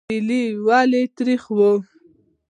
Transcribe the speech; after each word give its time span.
ملی 0.09 0.43
ولې 0.67 1.03
تریخ 1.17 1.43
وي؟ 1.57 1.71